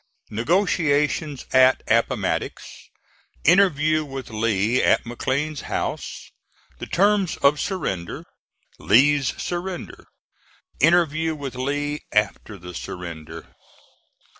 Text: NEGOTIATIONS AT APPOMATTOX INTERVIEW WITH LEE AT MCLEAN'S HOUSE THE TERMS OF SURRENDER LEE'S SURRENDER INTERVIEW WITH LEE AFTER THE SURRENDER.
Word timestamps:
NEGOTIATIONS 0.31 1.45
AT 1.53 1.83
APPOMATTOX 1.87 2.89
INTERVIEW 3.43 4.03
WITH 4.03 4.31
LEE 4.31 4.81
AT 4.81 5.05
MCLEAN'S 5.05 5.61
HOUSE 5.69 6.31
THE 6.79 6.87
TERMS 6.87 7.37
OF 7.43 7.59
SURRENDER 7.59 8.25
LEE'S 8.79 9.39
SURRENDER 9.39 10.05
INTERVIEW 10.79 11.35
WITH 11.35 11.53
LEE 11.53 11.99
AFTER 12.13 12.57
THE 12.57 12.73
SURRENDER. 12.73 13.53